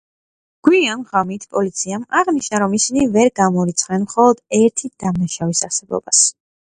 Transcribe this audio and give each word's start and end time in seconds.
გვიან 0.67 1.01
ღამით, 1.09 1.43
პოლიციამ 1.57 2.05
აღნიშნა, 2.19 2.61
რომ 2.63 2.73
ისინი 2.77 3.03
ვერ 3.17 3.29
გამორიცხავენ 3.41 4.07
მხოლოდ 4.07 4.41
ერთი 4.61 4.89
დამნაშავის 5.05 5.63
არსებობას. 5.69 6.23